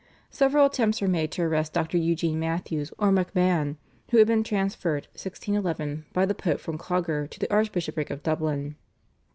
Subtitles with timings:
[0.31, 1.95] "Several attempts were made to arrest Dr.
[1.99, 3.75] Eugene Matthews or MacMahon,
[4.09, 8.77] who had been transferred (1611) by the Pope from Clogher to the Archbishopric of Dublin.